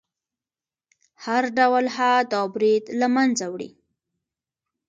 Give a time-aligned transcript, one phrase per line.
[1.25, 3.71] هر ډول حد او برید له منځه وړي.